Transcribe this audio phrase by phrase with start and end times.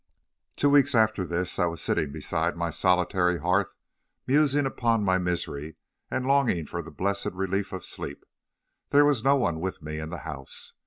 [0.55, 3.71] "Two weeks after this I was sitting beside my solitary hearth,
[4.25, 5.75] musing upon my misery
[6.09, 8.25] and longing for the blessed relief of sleep.
[8.89, 10.73] There was no one with me in the house.